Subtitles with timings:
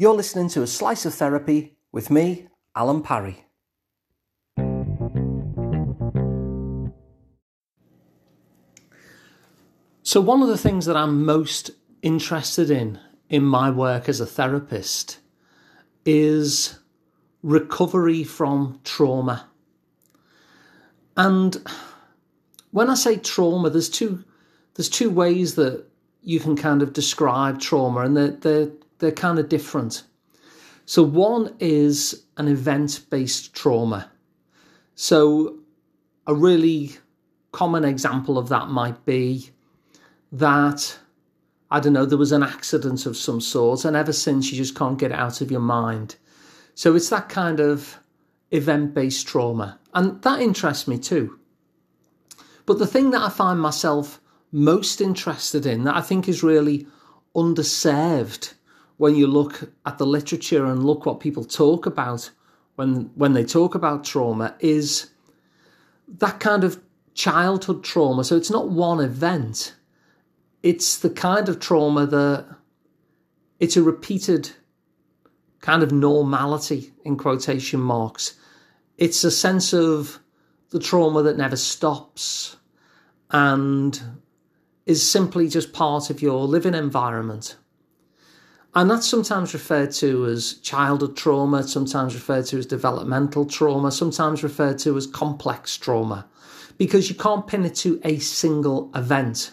[0.00, 3.44] You're listening to A Slice of Therapy with me, Alun Parry.
[10.02, 14.26] So, one of the things that I'm most interested in in my work as a
[14.26, 15.18] therapist
[16.06, 16.78] is
[17.42, 19.50] recovery from trauma.
[21.14, 21.58] And
[22.70, 24.24] when I say trauma, there's two
[24.76, 25.84] there's two ways that
[26.22, 28.70] you can kind of describe trauma, and they're they're,
[29.00, 30.04] they're kind of different.
[30.86, 34.10] So one is an event-based trauma.
[34.94, 35.58] So
[36.26, 36.92] a really
[37.52, 39.50] common example of that might be
[40.32, 40.98] that
[41.70, 44.74] I don't know, there was an accident of some sort, and ever since you just
[44.74, 46.16] can't get it out of your mind.
[46.74, 47.98] So it's that kind of
[48.50, 49.78] event based trauma.
[49.94, 51.38] And that interests me too.
[52.66, 56.88] But the thing that I find myself most interested in, that I think is really
[57.36, 58.54] underserved
[59.00, 62.30] when you look at the literature and look what people talk about
[62.74, 65.10] when when they talk about trauma, is
[66.06, 66.78] that kind of
[67.14, 68.24] childhood trauma.
[68.24, 69.74] So it's not one event.
[70.62, 72.44] It's the kind of trauma that
[73.58, 74.50] it's a repeated
[75.62, 78.34] kind of normality in quotation marks.
[78.98, 80.20] It's a sense of
[80.72, 82.58] the trauma that never stops
[83.30, 83.98] and
[84.84, 87.56] is simply just part of your living environment.
[88.74, 94.44] And that's sometimes referred to as childhood trauma, sometimes referred to as developmental trauma, sometimes
[94.44, 96.28] referred to as complex trauma,
[96.78, 99.52] because you can't pin it to a single event.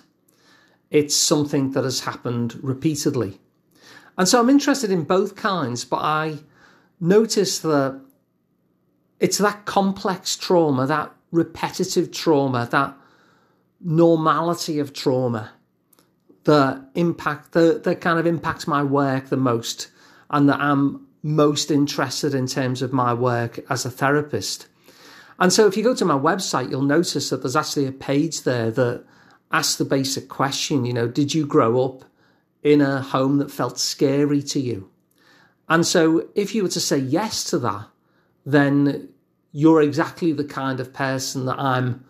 [0.91, 3.39] It's something that has happened repeatedly.
[4.19, 6.37] And so I'm interested in both kinds, but I
[6.99, 7.99] notice that
[9.19, 12.95] it's that complex trauma, that repetitive trauma, that
[13.81, 15.51] normality of trauma
[16.47, 19.89] that impact that, that kind of impacts my work the most
[20.29, 24.67] and that I'm most interested in terms of my work as a therapist.
[25.39, 28.43] And so if you go to my website, you'll notice that there's actually a page
[28.43, 29.03] there that
[29.51, 32.05] asks the basic question, you know, did you grow up
[32.63, 34.89] in a home that felt scary to you?
[35.67, 37.87] And so, if you were to say yes to that,
[38.45, 39.09] then
[39.51, 42.05] you're exactly the kind of person that I'm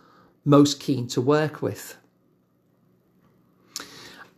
[0.46, 1.98] most keen to work with.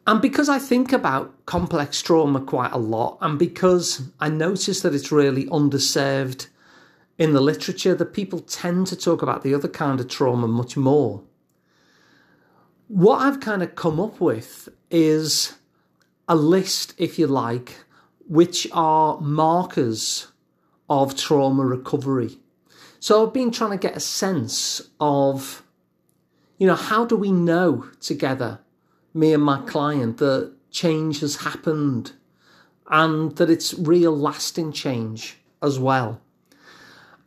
[0.09, 4.96] And because I think about complex trauma quite a lot, and because I notice that
[4.96, 6.47] it's really underserved
[7.20, 10.75] in the literature, that people tend to talk about the other kind of trauma much
[10.75, 11.22] more.
[12.88, 15.53] What I've kind of come up with is
[16.28, 17.76] a list, if you like,
[18.28, 20.31] which are markers
[20.90, 22.40] of trauma recovery.
[23.00, 25.62] So I've been trying to get a sense of,
[26.58, 28.62] you know, how do we know together,
[29.14, 32.14] me and my client, that change has happened
[32.90, 36.22] and that it's real lasting change as well.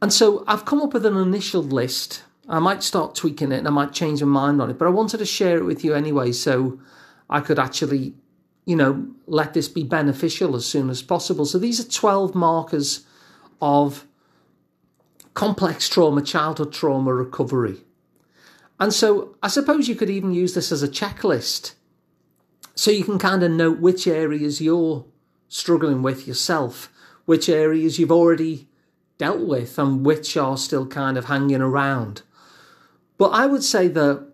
[0.01, 2.25] And so I've come up with an initial list.
[2.49, 4.91] I might start tweaking it and I might change my mind on it, but I
[4.91, 6.81] wanted to share it with you anyway so
[7.31, 8.15] I could actually
[8.65, 11.45] you know, let this be beneficial as soon as possible.
[11.45, 13.05] So these are 12 markers
[13.61, 14.07] of
[15.35, 17.79] complex trauma, childhood trauma recovery.
[18.83, 21.75] And so I suppose you could even use this as a checklist
[22.75, 25.05] so you can kind of note which areas you're
[25.47, 26.93] struggling with yourself,
[27.25, 28.67] which areas you've already
[29.19, 32.23] dealt with, and which are still kind of hanging around.
[33.19, 34.27] But I would say that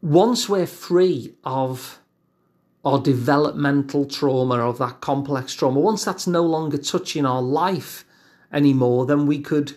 [0.00, 2.00] once we're free of
[2.86, 8.06] our developmental trauma of that complex trauma, once that's no longer touching our life
[8.50, 9.74] anymore, then we could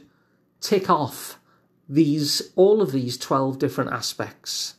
[0.62, 1.42] tick off
[1.88, 4.76] these all of these 12 different aspects.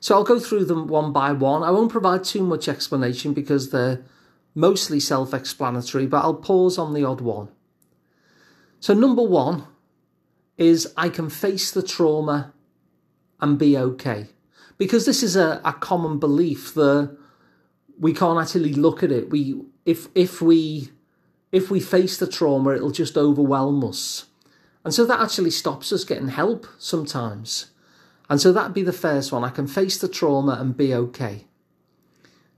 [0.00, 1.62] So I'll go through them one by one.
[1.62, 4.04] I won't provide too much explanation because they're
[4.54, 7.48] mostly self explanatory, but I'll pause on the odd one.
[8.80, 9.64] So, number one
[10.56, 12.52] is I can face the trauma
[13.40, 14.28] and be okay
[14.78, 17.16] because this is a, a common belief that
[17.98, 19.30] we can't actually look at it.
[19.30, 20.90] We if if we
[21.50, 24.26] if we face the trauma, it'll just overwhelm us.
[24.84, 27.70] And so that actually stops us getting help sometimes.
[28.28, 29.44] And so that'd be the first one.
[29.44, 31.46] I can face the trauma and be okay.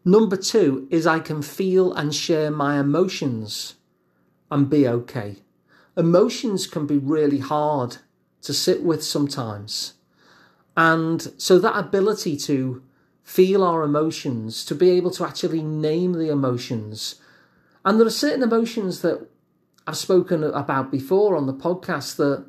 [0.05, 3.75] Number two is I can feel and share my emotions
[4.51, 5.37] and be okay.
[5.97, 7.99] Emotions can be really hard
[8.43, 9.95] to sit with sometimes.
[10.77, 12.83] And so that ability to
[13.25, 17.17] feel our emotions, to be able to actually name the emotions.
[17.85, 19.29] And there are certain emotions that
[19.87, 22.45] I've spoken about before on the podcast that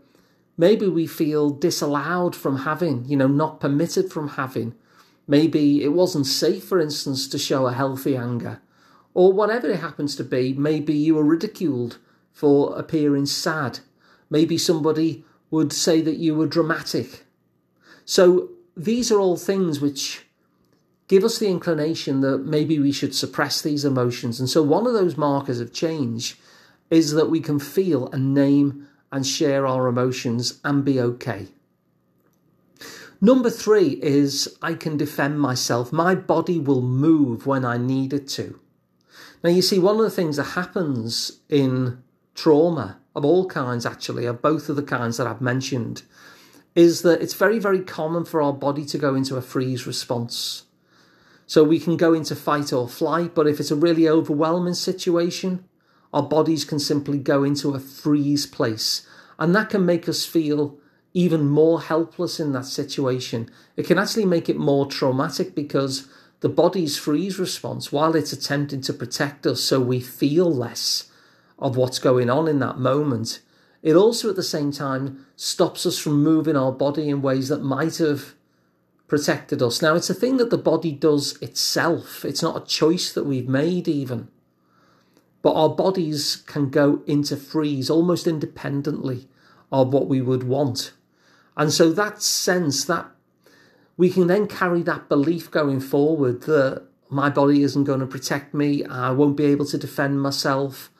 [0.57, 4.73] maybe we feel disallowed from having, you know, not permitted from having.
[5.27, 8.61] Maybe it wasn't safe, for instance, to show a healthy anger,
[9.13, 10.53] or whatever it happens to be.
[10.53, 11.99] Maybe you were ridiculed
[12.31, 13.79] for appearing sad.
[14.29, 17.25] Maybe somebody would say that you were dramatic.
[18.05, 20.25] So these are all things which
[21.07, 24.39] give us the inclination that maybe we should suppress these emotions.
[24.39, 26.37] And so one of those markers of change
[26.89, 31.47] is that we can feel and name and share our emotions and be okay.
[33.19, 35.91] Number three is I can defend myself.
[35.91, 38.59] My body will move when I need it to.
[39.43, 42.03] Now, you see, one of the things that happens in
[42.35, 46.03] trauma of all kinds, actually, of both of the kinds that I've mentioned,
[46.75, 50.65] is that it's very, very common for our body to go into a freeze response.
[51.47, 55.63] So we can go into fight or flight, but if it's a really overwhelming situation,
[56.13, 59.07] our bodies can simply go into a freeze place.
[59.39, 60.77] And that can make us feel
[61.13, 63.49] even more helpless in that situation.
[63.75, 66.07] It can actually make it more traumatic because
[66.41, 71.09] the body's freeze response, while it's attempting to protect us so we feel less
[71.57, 73.39] of what's going on in that moment,
[73.81, 77.63] it also at the same time stops us from moving our body in ways that
[77.63, 78.35] might have
[79.07, 79.81] protected us.
[79.81, 83.49] Now, it's a thing that the body does itself, it's not a choice that we've
[83.49, 84.27] made, even.
[85.47, 89.29] But our bodies can go into freeze almost independently
[89.71, 90.91] of what we would want.
[91.55, 93.09] And so that sense that
[93.95, 98.53] we can then carry that belief going forward that my body isn't going to protect
[98.53, 100.91] me, I won't be able to defend myself.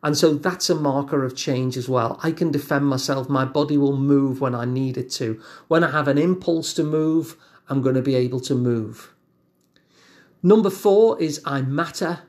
[0.00, 2.20] And so that's a marker of change as well.
[2.22, 3.28] I can defend myself.
[3.28, 5.42] My body will move when I need it to.
[5.66, 7.36] When I have an impulse to move,
[7.68, 9.12] I'm going to be able to move.
[10.40, 12.27] Number four is I matter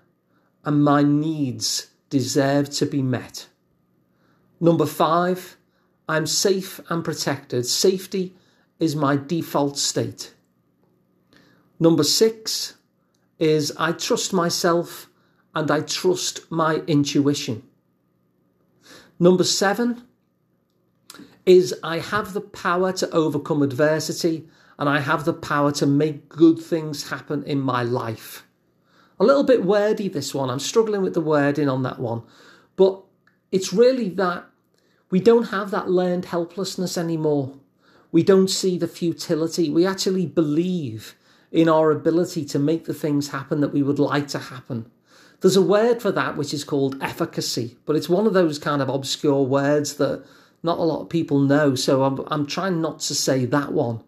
[0.69, 3.48] and my needs deserve to be met.
[4.60, 5.57] Number five,
[6.07, 7.66] I'm safe and protected.
[7.66, 8.36] Safety
[8.80, 10.36] is my default state.
[11.80, 12.75] Number six
[13.39, 15.10] is I trust myself
[15.56, 17.63] and I trust my intuition.
[19.19, 20.04] Number seven
[21.48, 26.30] is I have the power to overcome adversity and I have the power to make
[26.30, 28.45] good things happen in my life.
[29.19, 30.50] A little bit wordy, this one.
[30.50, 32.24] I'm struggling with the wording on that one.
[32.75, 33.01] But
[33.51, 34.45] it's really that
[35.10, 37.57] we don't have that learned helplessness anymore.
[38.12, 39.69] We don't see the futility.
[39.69, 41.16] We actually believe
[41.51, 44.89] in our ability to make the things happen that we would like to happen.
[45.42, 48.81] There's a word for that which is called efficacy, but it's one of those kind
[48.81, 50.24] of obscure words that
[50.63, 51.75] not a lot of people know.
[51.75, 54.04] So I'm, I'm trying not to say that one.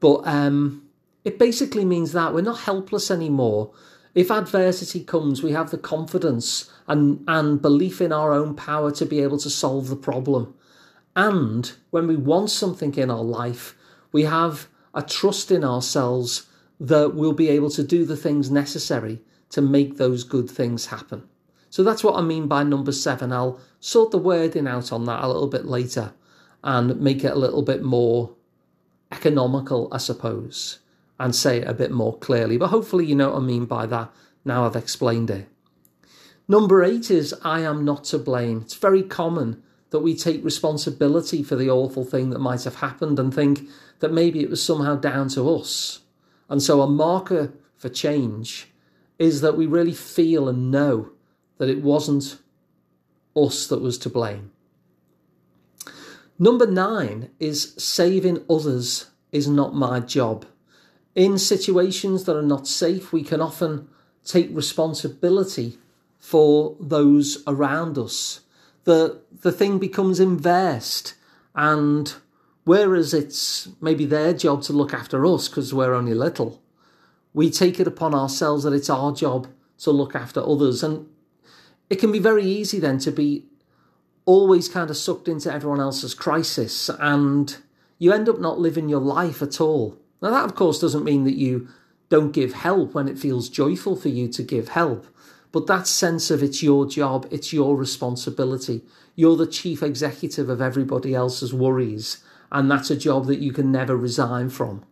[0.00, 0.86] But um,
[1.24, 3.72] it basically means that we're not helpless anymore.
[4.16, 9.04] If adversity comes, we have the confidence and, and belief in our own power to
[9.04, 10.54] be able to solve the problem.
[11.14, 13.76] And when we want something in our life,
[14.12, 16.46] we have a trust in ourselves
[16.80, 19.20] that we'll be able to do the things necessary
[19.50, 21.28] to make those good things happen.
[21.68, 23.32] So that's what I mean by number seven.
[23.32, 26.14] I'll sort the wording out on that a little bit later
[26.64, 28.34] and make it a little bit more
[29.12, 30.78] economical, I suppose
[31.18, 32.56] and say it a bit more clearly.
[32.56, 34.12] But hopefully, you know what I mean by that
[34.46, 35.48] now I've explained it.
[36.48, 38.62] Number eight is I am not to blame.
[38.62, 43.18] It's very common that we take responsibility for the awful thing that might have happened
[43.18, 43.68] and think
[43.98, 46.00] that maybe it was somehow down to us.
[46.48, 48.68] And so a marker for change
[49.18, 51.10] is that we really feel and know
[51.58, 52.38] that it wasn't
[53.34, 54.52] us that was to blame.
[56.38, 60.46] Number nine is saving others is not my job.
[61.16, 63.88] In situations that are not safe, we can often
[64.22, 65.78] take responsibility
[66.18, 68.42] for those around us.
[68.84, 71.14] The, the thing becomes inversed,
[71.54, 72.14] and
[72.64, 76.60] whereas it's maybe their job to look after us because we're only little,
[77.32, 80.82] we take it upon ourselves that it's our job to look after others.
[80.82, 81.08] And
[81.88, 83.46] it can be very easy then to be
[84.26, 87.56] always kind of sucked into everyone else's crisis, and
[87.98, 89.96] you end up not living your life at all.
[90.22, 91.68] Now, that of course doesn't mean that you
[92.08, 95.06] don't give help when it feels joyful for you to give help,
[95.52, 98.82] but that sense of it's your job, it's your responsibility.
[99.14, 103.72] You're the chief executive of everybody else's worries, and that's a job that you can
[103.72, 104.84] never resign from.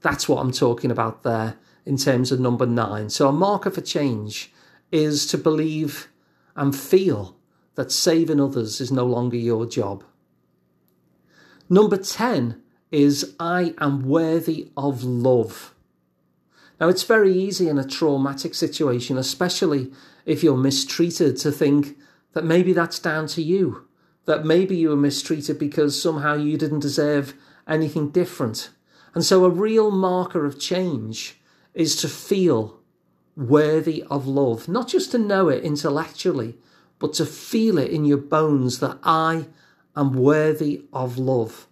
[0.00, 3.10] That's what I'm talking about there in terms of number nine.
[3.10, 4.52] So, a marker for change
[4.92, 6.08] is to believe
[6.54, 7.36] and feel
[7.74, 10.04] that saving others is no longer your job.
[11.68, 15.74] Number 10 is I am worthy of love.
[16.80, 19.90] Now, it's very easy in a traumatic situation, especially
[20.24, 21.96] if you're mistreated, to think
[22.32, 23.86] that maybe that's down to you,
[24.26, 27.34] that maybe you were mistreated because somehow you didn't deserve
[27.66, 28.70] anything different.
[29.14, 31.40] And so, a real marker of change
[31.74, 32.78] is to feel
[33.36, 36.56] worthy of love, not just to know it intellectually,
[36.98, 39.46] but to feel it in your bones that I
[39.96, 41.66] am worthy of love.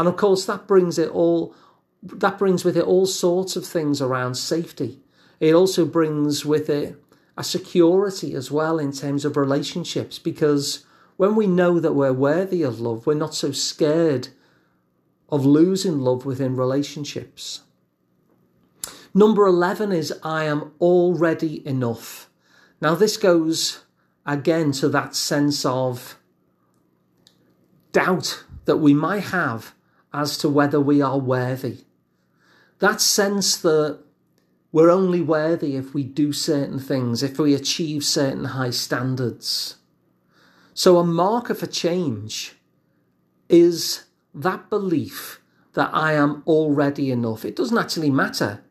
[0.00, 1.54] And of course, that brings it all,
[2.02, 4.98] that brings with it all sorts of things around safety.
[5.40, 6.96] It also brings with it
[7.36, 10.86] a security as well in terms of relationships because
[11.18, 14.28] when we know that we're worthy of love, we're not so scared
[15.28, 17.60] of losing love within relationships.
[19.12, 22.30] Number 11 is I am already enough.
[22.80, 23.84] Now, this goes
[24.24, 26.16] again to that sense of
[27.92, 29.74] doubt that we might have
[30.12, 31.78] as to whether we are worthy.
[32.78, 34.00] That sense that
[34.72, 39.76] we're only worthy if we do certain things, if we achieve certain high standards.
[40.74, 42.54] So, a marker for change
[43.48, 45.40] is that belief
[45.74, 47.44] that I am already enough.
[47.44, 48.62] It doesn't actually matter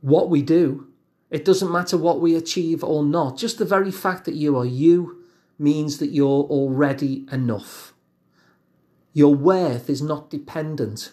[0.00, 0.88] what we do,
[1.30, 3.38] it doesn't matter what we achieve or not.
[3.38, 5.24] Just the very fact that you are you
[5.58, 7.93] means that you're already enough.
[9.14, 11.12] Your worth is not dependent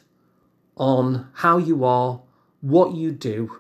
[0.76, 2.22] on how you are,
[2.60, 3.60] what you do,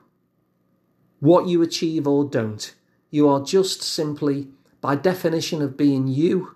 [1.19, 2.73] what you achieve or don't.
[3.11, 4.47] You are just simply,
[4.81, 6.55] by definition of being you,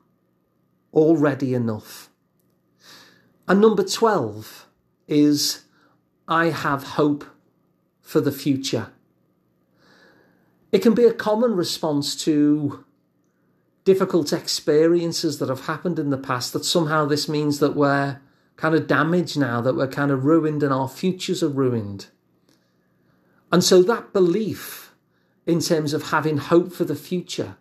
[0.93, 2.09] already enough.
[3.47, 4.65] And number 12
[5.07, 5.65] is
[6.27, 7.25] I have hope
[8.01, 8.91] for the future.
[10.71, 12.84] It can be a common response to
[13.85, 18.19] difficult experiences that have happened in the past that somehow this means that we're
[18.57, 22.07] kind of damaged now, that we're kind of ruined and our futures are ruined.
[23.51, 24.93] And so that belief
[25.45, 27.57] in terms of having hope for the future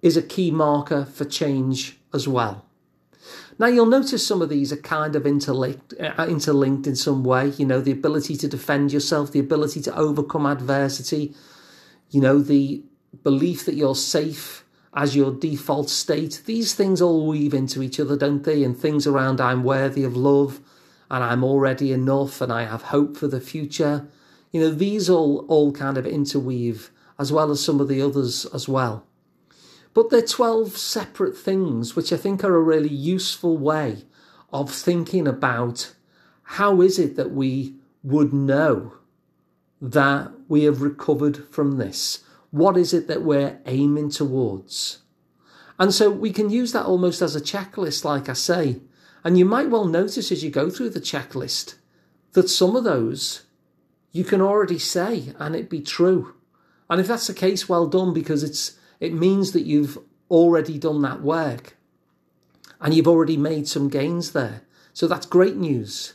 [0.00, 2.64] is a key marker for change as well.
[3.58, 7.48] Now, you'll notice some of these are kind of interlinked, uh, interlinked in some way.
[7.48, 11.34] You know, the ability to defend yourself, the ability to overcome adversity,
[12.10, 12.84] you know, the
[13.24, 14.64] belief that you're safe
[14.98, 16.42] as your default state.
[16.44, 18.64] These things all weave into each other, don't they?
[18.64, 20.60] And things around I'm worthy of love
[21.08, 24.08] and I'm already enough and I have hope for the future.
[24.50, 28.44] You know, these all, all kind of interweave as well as some of the others
[28.46, 29.06] as well.
[29.94, 33.98] But they're 12 separate things, which I think are a really useful way
[34.52, 35.94] of thinking about
[36.42, 38.94] how is it that we would know
[39.80, 42.24] that we have recovered from this?
[42.50, 44.98] What is it that we're aiming towards?
[45.78, 48.80] And so we can use that almost as a checklist, like I say.
[49.24, 51.76] And you might well notice as you go through the checklist
[52.32, 53.44] that some of those
[54.12, 56.34] you can already say and it be true.
[56.90, 59.98] And if that's the case, well done, because it's it means that you've
[60.30, 61.76] already done that work
[62.80, 64.62] and you've already made some gains there.
[64.92, 66.14] So that's great news.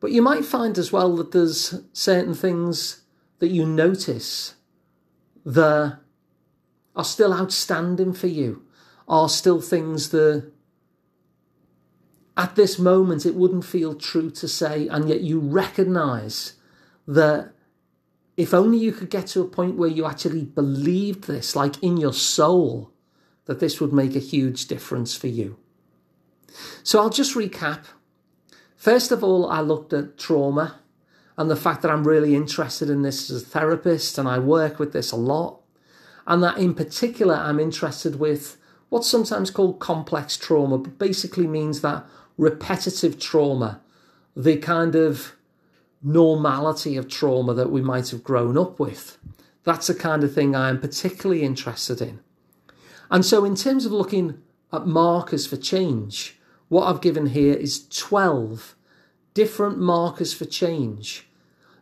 [0.00, 3.02] But you might find as well that there's certain things
[3.38, 4.54] that you notice
[5.48, 5.98] that
[6.94, 8.62] are still outstanding for you,
[9.08, 10.52] are still things that
[12.36, 16.52] at this moment it wouldn't feel true to say, and yet you recognize
[17.06, 17.54] that
[18.36, 21.96] if only you could get to a point where you actually believed this, like in
[21.96, 22.92] your soul,
[23.46, 25.56] that this would make a huge difference for you.
[26.82, 27.84] So I'll just recap.
[28.76, 30.80] First of all, I looked at trauma
[31.38, 34.80] and the fact that I'm really interested in this as a therapist and I work
[34.80, 35.60] with this a lot.
[36.26, 38.56] And that in particular, I'm interested with
[38.88, 42.04] what's sometimes called complex trauma, but basically means that
[42.36, 43.80] repetitive trauma,
[44.34, 45.36] the kind of
[46.02, 49.16] normality of trauma that we might have grown up with.
[49.62, 52.18] That's the kind of thing I am particularly interested in.
[53.12, 54.42] And so, in terms of looking
[54.72, 58.74] at markers for change, what I've given here is 12
[59.34, 61.27] different markers for change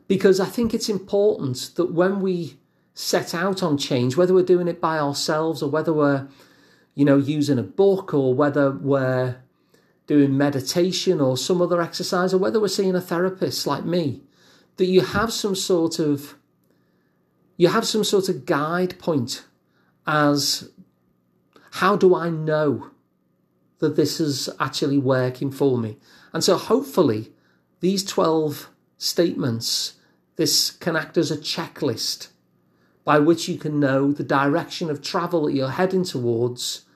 [0.08, 2.58] because I think it's important that when we
[2.94, 6.28] set out on change, whether we're doing it by ourselves or whether we're,
[6.94, 9.36] you know, using a book or whether we're
[10.06, 14.22] doing meditation or some other exercise, or whether we're seeing a therapist like me,
[14.76, 16.36] that you have some sort of
[17.56, 19.44] you have some sort of guide point
[20.06, 20.68] as
[21.72, 22.90] how do I know
[23.78, 25.96] that this is actually working for me?
[26.32, 27.32] And so hopefully
[27.80, 29.94] these 12 statements,
[30.36, 32.28] this can act as a checklist
[33.04, 36.86] by which you can know the direction of travel that you're heading towards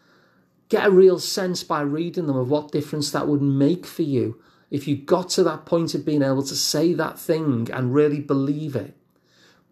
[0.71, 4.41] get a real sense by reading them of what difference that would make for you
[4.71, 8.21] if you got to that point of being able to say that thing and really
[8.21, 8.97] believe it.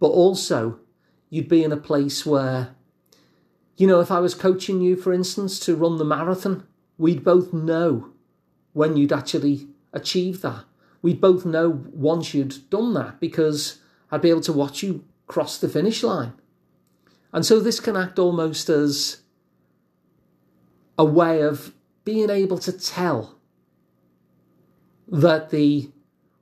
[0.01, 0.81] But also,
[1.31, 2.75] you'd be in a place where,
[3.77, 6.67] you know, if I was coaching you, for instance, to run the marathon,
[6.99, 8.11] we'd both know
[8.73, 10.65] when you'd actually achieve that.
[11.03, 15.59] We'd both know once you'd done that because I'd be able to watch you cross
[15.59, 16.33] the finish line.
[17.33, 19.23] And so this can act almost as
[20.99, 21.73] a way of
[22.05, 23.39] being able to tell
[25.07, 25.91] that the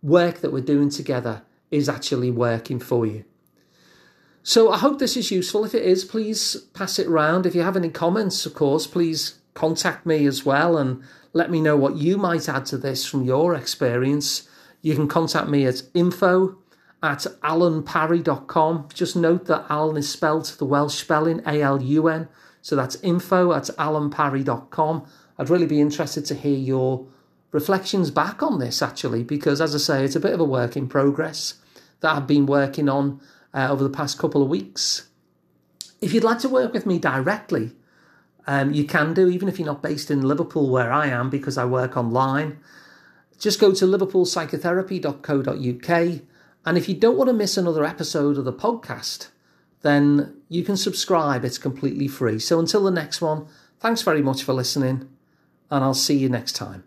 [0.03, 3.25] work that we're doing together is actually working for you.
[4.43, 5.65] So I hope this is useful.
[5.65, 7.47] If it is, please pass it around.
[7.47, 11.03] If you have any comments, of course, please contact me as well and
[11.37, 14.49] let me know what you might add to this from your experience.
[14.81, 16.57] You can contact me at info
[17.03, 18.89] at alunparry.com.
[18.95, 22.29] Just note that Alun is spelled the Welsh spelling, A L U N.
[22.63, 25.07] So that's info at alunparry.com.
[25.39, 27.07] I'd really be interested to hear your
[27.53, 30.75] reflections back on this actually, because as I say, it's a bit of a work
[30.75, 31.57] in progress
[32.01, 33.21] that I've been working on
[33.53, 35.11] uh, over the past couple of weeks.
[36.01, 37.73] If you'd like to work with me directly,
[38.47, 41.59] um, you can do, even if you're not based in Liverpool where I am, because
[41.59, 42.59] I work online.
[43.39, 46.21] Just go to liverpoolpsychotherapy.co.uk.
[46.65, 49.29] And if you don't want to miss another episode of the podcast,
[49.83, 51.45] then you can subscribe.
[51.45, 52.39] It's completely free.
[52.39, 53.47] So until the next one,
[53.81, 55.09] thanks very much for listening,
[55.71, 56.85] and I'll see you next time.